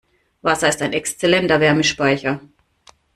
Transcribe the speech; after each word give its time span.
Wasser 0.41 0.67
ist 0.67 0.81
ein 0.81 0.93
exzellenter 0.93 1.59
Wärmespeicher. 1.59 2.39